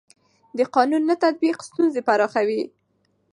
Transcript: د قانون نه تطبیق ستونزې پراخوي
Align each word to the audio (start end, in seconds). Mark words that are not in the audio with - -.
د 0.57 0.59
قانون 0.75 1.01
نه 1.09 1.15
تطبیق 1.23 1.57
ستونزې 1.67 2.01
پراخوي 2.07 2.63